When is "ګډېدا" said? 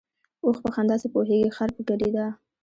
1.89-2.25